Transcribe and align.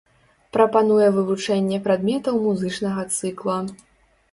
Прапануе 0.55 1.09
вывучэнне 1.17 1.77
прадметаў 1.85 2.41
музычнага 2.49 3.07
цыкла. 3.19 3.61